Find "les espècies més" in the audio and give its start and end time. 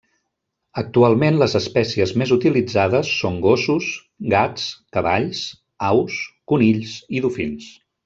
1.41-2.33